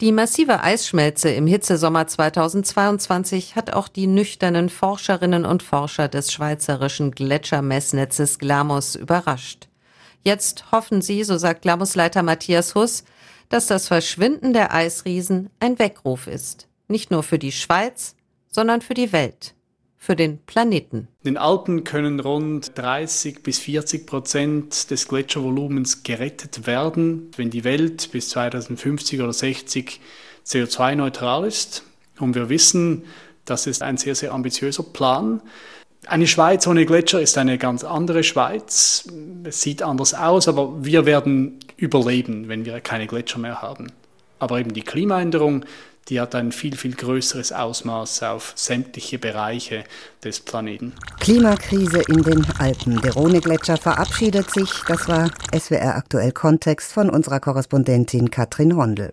Die 0.00 0.12
massive 0.12 0.62
Eisschmelze 0.62 1.30
im 1.30 1.46
Hitzesommer 1.46 2.06
2022 2.06 3.56
hat 3.56 3.72
auch 3.72 3.88
die 3.88 4.06
nüchternen 4.06 4.68
Forscherinnen 4.68 5.46
und 5.46 5.62
Forscher 5.62 6.08
des 6.08 6.32
schweizerischen 6.32 7.12
Gletschermessnetzes 7.12 8.38
Glamos 8.38 8.94
überrascht. 8.94 9.68
Jetzt 10.22 10.70
hoffen 10.70 11.00
sie, 11.00 11.24
so 11.24 11.38
sagt 11.38 11.62
Glamos-Leiter 11.62 12.22
Matthias 12.22 12.74
Huss, 12.74 13.04
dass 13.48 13.68
das 13.68 13.88
Verschwinden 13.88 14.52
der 14.52 14.74
Eisriesen 14.74 15.50
ein 15.60 15.78
Weckruf 15.78 16.26
ist. 16.26 16.68
Nicht 16.88 17.10
nur 17.10 17.22
für 17.22 17.38
die 17.38 17.52
Schweiz, 17.52 18.15
sondern 18.56 18.80
für 18.80 18.94
die 18.94 19.12
Welt, 19.12 19.54
für 19.98 20.16
den 20.16 20.38
Planeten. 20.38 21.08
In 21.22 21.34
den 21.34 21.36
Alpen 21.36 21.84
können 21.84 22.20
rund 22.20 22.72
30 22.78 23.42
bis 23.42 23.58
40 23.58 24.06
Prozent 24.06 24.90
des 24.90 25.08
Gletschervolumens 25.08 26.04
gerettet 26.04 26.66
werden, 26.66 27.30
wenn 27.36 27.50
die 27.50 27.64
Welt 27.64 28.10
bis 28.12 28.30
2050 28.30 29.20
oder 29.20 29.34
60 29.34 30.00
CO2-neutral 30.46 31.46
ist. 31.46 31.82
Und 32.18 32.34
wir 32.34 32.48
wissen, 32.48 33.02
das 33.44 33.66
ist 33.66 33.82
ein 33.82 33.98
sehr, 33.98 34.14
sehr 34.14 34.32
ambitiöser 34.32 34.84
Plan. 34.84 35.42
Eine 36.06 36.26
Schweiz 36.26 36.66
ohne 36.66 36.86
Gletscher 36.86 37.20
ist 37.20 37.36
eine 37.36 37.58
ganz 37.58 37.84
andere 37.84 38.24
Schweiz. 38.24 39.06
Es 39.44 39.60
sieht 39.60 39.82
anders 39.82 40.14
aus, 40.14 40.48
aber 40.48 40.82
wir 40.82 41.04
werden 41.04 41.58
überleben, 41.76 42.48
wenn 42.48 42.64
wir 42.64 42.80
keine 42.80 43.06
Gletscher 43.06 43.38
mehr 43.38 43.60
haben. 43.60 43.92
Aber 44.38 44.58
eben 44.58 44.72
die 44.72 44.82
Klimaänderung, 44.82 45.66
die 46.08 46.20
hat 46.20 46.34
ein 46.34 46.52
viel, 46.52 46.76
viel 46.76 46.94
größeres 46.94 47.52
Ausmaß 47.52 48.22
auf 48.22 48.52
sämtliche 48.54 49.18
Bereiche 49.18 49.84
des 50.22 50.40
Planeten. 50.40 50.92
Klimakrise 51.20 52.02
in 52.08 52.22
den 52.22 52.46
Alpen. 52.58 53.00
Der 53.02 53.14
Rhone-Gletscher 53.14 53.76
verabschiedet 53.76 54.50
sich. 54.50 54.70
Das 54.86 55.08
war 55.08 55.30
SWR 55.56 55.96
aktuell 55.96 56.32
Kontext 56.32 56.92
von 56.92 57.10
unserer 57.10 57.40
Korrespondentin 57.40 58.30
Katrin 58.30 58.76
Hondel. 58.76 59.04